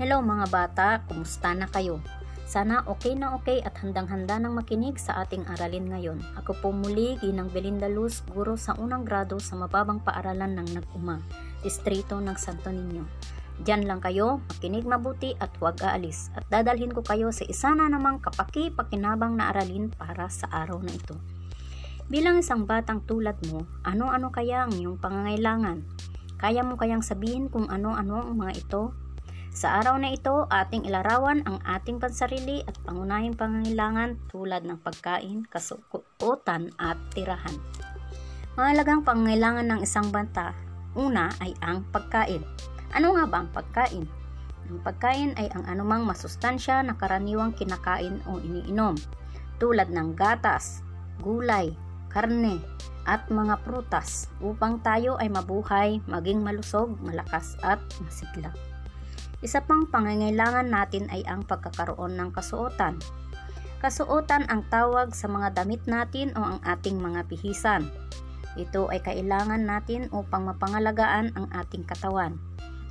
[0.00, 2.00] Hello mga bata, kumusta na kayo?
[2.48, 6.24] Sana okay na okay at handang-handa ng makinig sa ating aralin ngayon.
[6.40, 11.20] Ako po muli, Ginang Belinda Luz, guro sa unang grado sa mababang paaralan ng Nag-Uma,
[11.60, 13.04] Distrito ng Santo Niño.
[13.60, 17.92] Diyan lang kayo, makinig mabuti at huwag aalis at dadalhin ko kayo sa isa na
[17.92, 21.20] namang kapaki-pakinabang na aralin para sa araw na ito.
[22.08, 25.84] Bilang isang batang tulad mo, ano-ano kaya ang iyong pangangailangan?
[26.40, 28.96] Kaya mo kayang sabihin kung ano-ano ang mga ito?
[29.50, 35.42] Sa araw na ito, ating ilarawan ang ating pansarili at pangunahing pangangailangan tulad ng pagkain,
[35.50, 37.58] kasukutan at tirahan.
[38.54, 40.54] Mahalagang pangangailangan ng isang banta,
[40.94, 42.46] una ay ang pagkain.
[42.94, 44.06] Ano nga ba ang pagkain?
[44.70, 48.94] Ang pagkain ay ang anumang masustansya na karaniwang kinakain o iniinom,
[49.58, 50.86] tulad ng gatas,
[51.26, 51.74] gulay,
[52.06, 52.62] karne,
[53.02, 58.54] at mga prutas upang tayo ay mabuhay, maging malusog, malakas at masigla.
[59.40, 63.00] Isa pang pangangailangan natin ay ang pagkakaroon ng kasuotan.
[63.80, 67.88] Kasuotan ang tawag sa mga damit natin o ang ating mga bihisan.
[68.60, 72.36] Ito ay kailangan natin upang mapangalagaan ang ating katawan.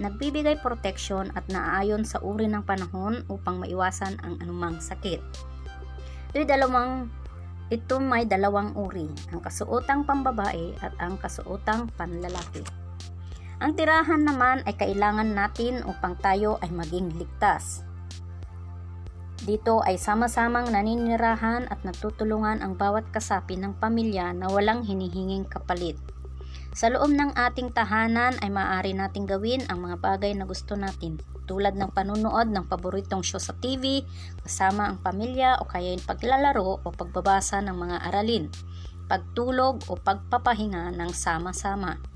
[0.00, 5.20] Nagbibigay proteksyon at naaayon sa uri ng panahon upang maiwasan ang anumang sakit.
[6.32, 7.12] Ito'y dalawang
[7.70, 12.66] ito may dalawang uri, ang kasuotang pambabae at ang kasuotang panlalaki.
[13.60, 17.84] Ang tirahan naman ay kailangan natin upang tayo ay maging ligtas.
[19.44, 26.00] Dito ay sama-samang naninirahan at nagtutulungan ang bawat kasapi ng pamilya na walang hinihinging kapalit.
[26.72, 31.20] Sa loob ng ating tahanan ay maaari nating gawin ang mga bagay na gusto natin,
[31.44, 34.08] tulad ng panunood ng paboritong show sa TV,
[34.40, 38.48] kasama ang pamilya o kaya yung paglalaro o pagbabasa ng mga aralin,
[39.04, 42.09] pagtulog o pagpapahinga ng sama-sama.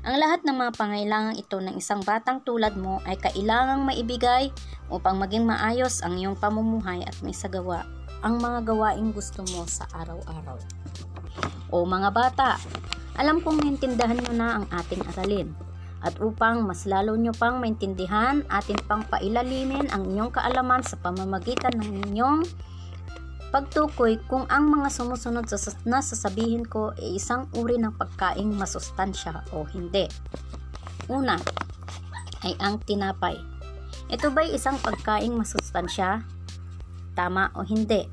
[0.00, 4.48] Ang lahat ng mga pangailangan ito ng isang batang tulad mo ay kailangang maibigay
[4.88, 7.84] upang maging maayos ang iyong pamumuhay at may sagawa
[8.24, 10.56] ang mga gawaing gusto mo sa araw-araw.
[11.68, 12.56] O mga bata,
[13.20, 15.52] alam kong naintindahan nyo na ang ating aralin.
[16.00, 21.76] At upang mas lalo nyo pang maintindihan, atin pang pailalimin ang inyong kaalaman sa pamamagitan
[21.76, 22.40] ng inyong
[23.50, 29.66] pagtukoy kung ang mga sumusunod sa nasasabihin ko ay isang uri ng pagkaing masustansya o
[29.66, 30.06] hindi.
[31.10, 31.34] Una,
[32.46, 33.34] ay ang tinapay.
[34.06, 36.22] Ito ba'y isang pagkaing masustansya?
[37.18, 38.06] Tama o hindi?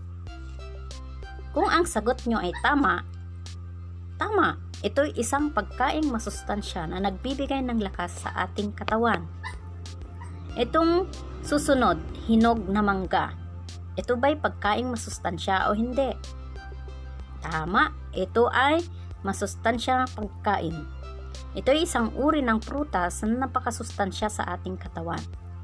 [1.53, 3.05] Kung ang sagot nyo ay tama,
[4.17, 9.25] tama, ito'y isang pagkaing masustansya na nagbibigay ng lakas sa ating katawan.
[10.57, 11.05] Itong
[11.45, 13.46] susunod, hinog na mangga
[13.97, 16.13] ito ba'y pagkaing masustansya o hindi?
[17.41, 18.85] Tama, ito ay
[19.25, 20.85] masustansya pagkain.
[21.57, 25.21] Ito ay isang uri ng prutas na napakasustansya sa ating katawan.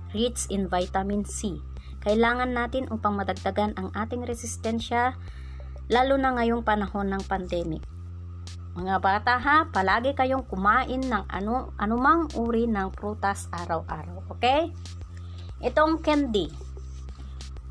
[0.10, 1.62] Rich in vitamin C.
[2.02, 5.14] Kailangan natin upang madagdagan ang ating resistensya
[5.94, 7.86] lalo na ngayong panahon ng pandemic.
[8.74, 14.26] Mga bata ha, palagi kayong kumain ng ano, anumang uri ng prutas araw-araw.
[14.34, 14.74] Okay?
[15.62, 16.50] Itong candy.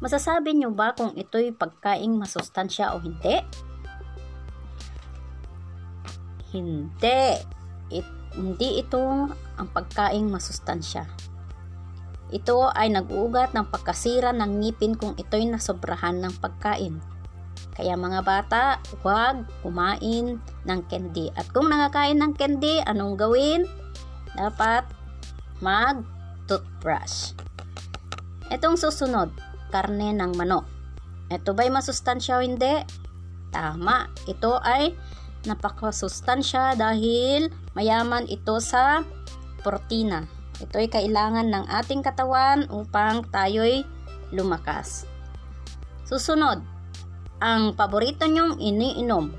[0.02, 3.38] Masasabi nyo ba kung ito'y pagkaing masustansya o hindi?
[6.50, 7.22] Hindi.
[7.86, 8.98] It, hindi ito
[9.30, 11.06] ang pagkaing masustansya.
[12.34, 16.98] Ito ay nag-uugat ng pagkasira ng ngipin kung ito'y nasobrahan ng pagkain.
[17.78, 21.30] Kaya mga bata, huwag kumain ng candy.
[21.38, 23.70] At kung nakakain ng candy, anong gawin?
[24.34, 24.82] Dapat
[25.62, 27.38] mag-toothbrush.
[28.50, 29.30] Itong susunod,
[29.72, 30.68] karne ng manok.
[31.32, 32.84] Ito ba'y masustansya o hindi?
[33.48, 34.92] Tama, ito ay
[35.48, 39.00] napakasustansya dahil mayaman ito sa
[39.64, 40.28] protina.
[40.60, 43.88] Ito ay kailangan ng ating katawan upang tayo'y
[44.30, 45.08] lumakas.
[46.04, 46.60] Susunod,
[47.40, 49.32] ang paborito nyong iniinom,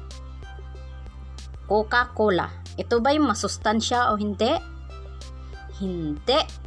[1.69, 2.49] Coca-Cola.
[2.75, 4.51] Ito ba'y masustansya o hindi?
[5.77, 6.62] Hindi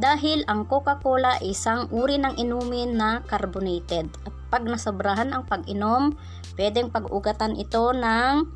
[0.00, 6.16] dahil ang Coca-Cola ay isang uri ng inumin na carbonated at pag nasobrahan ang pag-inom,
[6.56, 8.48] pwedeng pag-ugatan ito ng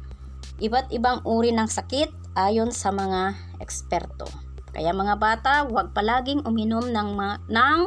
[0.60, 4.28] iba't ibang uri ng sakit ayon sa mga eksperto.
[4.76, 7.16] Kaya mga bata, huwag palaging uminom ng,
[7.48, 7.78] ng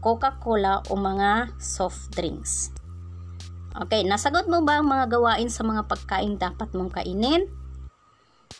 [0.00, 2.72] Coca-Cola o mga soft drinks.
[3.76, 7.44] Okay, nasagot mo ba ang mga gawain sa mga pagkain dapat mong kainin?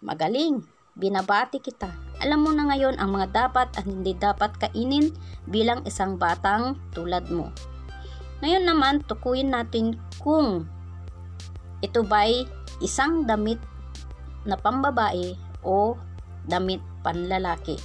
[0.05, 0.61] Magaling!
[0.95, 2.04] Binabati kita.
[2.23, 5.11] Alam mo na ngayon ang mga dapat at hindi dapat kainin
[5.51, 7.51] bilang isang batang tulad mo.
[8.45, 10.69] Ngayon naman, tukuyin natin kung
[11.81, 12.45] ito ba'y
[12.85, 13.59] isang damit
[14.45, 15.35] na pambabae
[15.65, 15.97] o
[16.45, 17.81] damit panlalaki.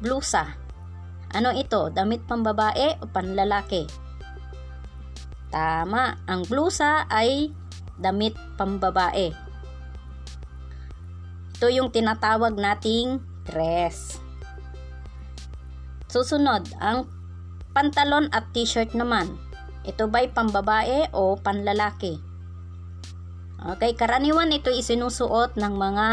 [0.00, 0.56] Blusa.
[1.34, 1.92] Ano ito?
[1.92, 3.84] Damit pambabae o panlalaki?
[5.52, 6.18] Tama.
[6.26, 7.52] Ang blusa ay
[8.00, 9.43] damit pambabae.
[11.64, 14.20] Ito yung tinatawag nating dress.
[16.12, 17.08] Susunod, ang
[17.72, 19.40] pantalon at t-shirt naman.
[19.88, 22.20] Ito ba'y pambabae o panlalaki?
[23.64, 26.08] Okay, karaniwan ito isinusuot ng mga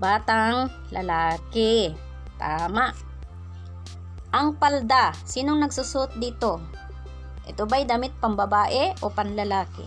[0.00, 1.92] batang lalaki.
[2.40, 2.88] Tama.
[4.32, 6.56] Ang palda, sinong nagsusuot dito?
[7.44, 9.84] Ito ba'y damit pambabae o panlalaki?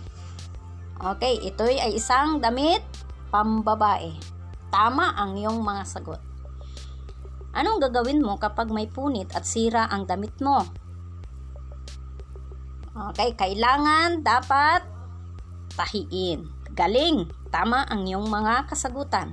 [1.02, 2.95] Okay, ito ay isang damit
[3.30, 4.16] pambabae.
[4.70, 6.20] Tama ang iyong mga sagot.
[7.56, 10.60] Anong gagawin mo kapag may punit at sira ang damit mo?
[12.92, 14.84] Okay, kailangan dapat
[15.76, 16.48] tahiin.
[16.76, 17.28] Galing!
[17.48, 19.32] Tama ang iyong mga kasagutan.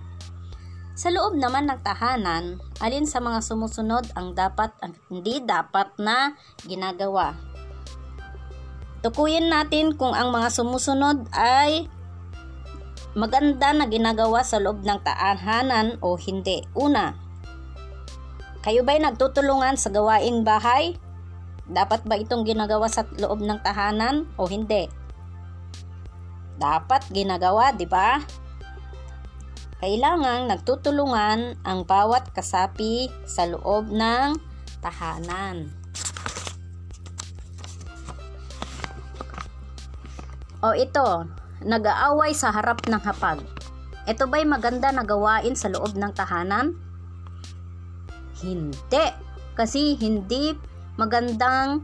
[0.93, 6.37] Sa loob naman ng tahanan, alin sa mga sumusunod ang dapat ang hindi dapat na
[6.63, 7.33] ginagawa?
[9.03, 11.91] Tukuyin natin kung ang mga sumusunod ay
[13.13, 16.65] maganda na ginagawa sa loob ng tahanan o hindi.
[16.77, 17.13] Una,
[18.65, 20.98] kayo ba'y nagtutulungan sa gawaing bahay?
[21.69, 24.92] Dapat ba itong ginagawa sa loob ng tahanan o hindi?
[26.63, 28.21] dapat ginagawa, di ba?
[29.83, 34.39] Kailangang nagtutulungan ang bawat kasapi sa loob ng
[34.80, 35.68] tahanan.
[40.63, 41.27] O ito,
[41.63, 43.42] nag-aaway sa harap ng hapag.
[44.04, 46.75] Ito ba'y maganda na gawain sa loob ng tahanan?
[48.44, 49.06] Hindi.
[49.56, 50.54] Kasi hindi
[51.00, 51.83] magandang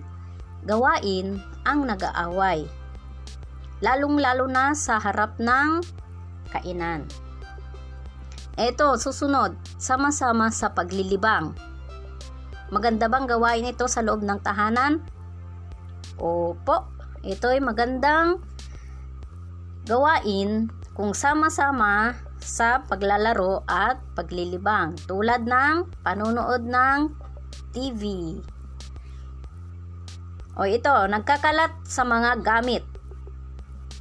[0.67, 2.79] gawain ang nag-aaway
[3.79, 5.83] lalong-lalo na sa harap ng
[6.51, 7.07] kainan.
[8.59, 11.55] Ito, susunod, sama-sama sa paglilibang.
[12.69, 14.99] Maganda bang gawain ito sa loob ng tahanan?
[16.19, 16.91] Opo,
[17.23, 18.43] ito ay magandang
[19.89, 27.09] gawain kung sama-sama sa paglalaro at paglilibang tulad ng panonood ng
[27.73, 28.37] TV.
[30.53, 32.85] O ito, nagkakalat sa mga gamit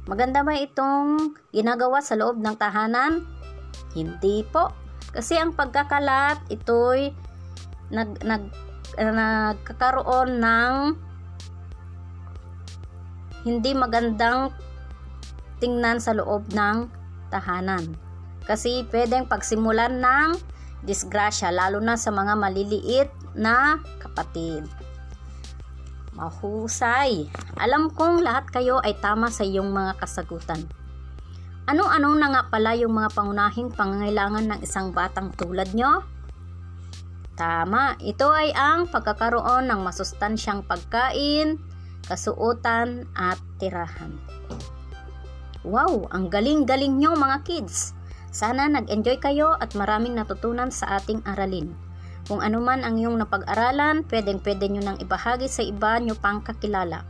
[0.09, 3.29] Maganda ba itong ginagawa sa loob ng tahanan?
[3.93, 4.73] Hindi po.
[5.13, 7.13] Kasi ang pagkakalat, ito'y
[7.93, 8.49] nag, nag,
[8.97, 10.73] uh, nagkakaroon ng
[13.45, 14.49] hindi magandang
[15.59, 16.87] tingnan sa loob ng
[17.29, 17.95] tahanan.
[18.43, 20.39] Kasi pwedeng pagsimulan ng
[20.83, 24.65] disgrasya, lalo na sa mga maliliit na kapatid.
[26.17, 27.31] Mahusay.
[27.55, 30.67] Alam kong lahat kayo ay tama sa iyong mga kasagutan.
[31.69, 36.01] Ano-ano na nga pala yung mga pangunahing pangangailangan ng isang batang tulad nyo?
[37.37, 41.61] Tama, ito ay ang pagkakaroon ng masustansyang pagkain,
[42.09, 44.11] kasuotan at tirahan.
[45.67, 47.91] Wow, ang galing-galing nyo mga kids!
[48.31, 51.75] Sana nag-enjoy kayo at maraming natutunan sa ating aralin.
[52.29, 57.03] Kung ano man ang iyong napag-aralan, pwedeng-pwede nyo nang ibahagi sa iba nyo pang kakilala.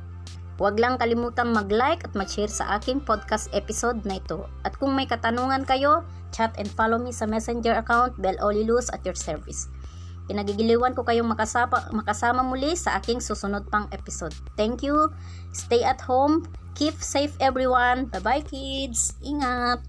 [0.58, 4.50] Huwag lang kalimutang mag-like at mag-share sa aking podcast episode na ito.
[4.66, 6.02] At kung may katanungan kayo,
[6.34, 9.70] chat and follow me sa messenger account Bell Olilus at your service.
[10.26, 14.34] Pinagigiliwan ko kayong makasama, makasama muli sa aking susunod pang episode.
[14.58, 15.10] Thank you.
[15.54, 16.46] Stay at home.
[16.80, 18.08] Keep safe everyone.
[18.08, 19.12] Bye-bye kids.
[19.20, 19.84] Ingat.